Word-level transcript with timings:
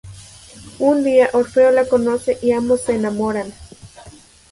Un 0.79 1.03
día 1.03 1.29
Orfeo 1.31 1.69
la 1.69 1.87
conoce 1.87 2.39
y 2.41 2.53
ambos 2.53 2.81
se 2.81 2.95
enamoran. 2.95 3.53